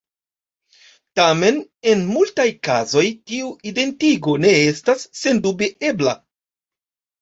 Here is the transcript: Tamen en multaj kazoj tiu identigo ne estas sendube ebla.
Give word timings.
Tamen 1.19 1.59
en 1.93 2.01
multaj 2.15 2.47
kazoj 2.69 3.05
tiu 3.21 3.55
identigo 3.75 4.37
ne 4.49 4.59
estas 4.67 5.09
sendube 5.25 5.75
ebla. 5.95 6.21